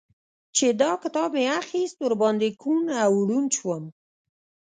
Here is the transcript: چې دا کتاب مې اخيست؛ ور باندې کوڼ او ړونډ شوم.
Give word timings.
چې 0.55 0.67
دا 0.81 0.91
کتاب 1.03 1.29
مې 1.37 1.45
اخيست؛ 1.61 1.97
ور 2.01 2.13
باندې 2.21 2.47
کوڼ 2.61 2.83
او 3.05 3.13
ړونډ 3.27 3.49
شوم. 3.57 3.83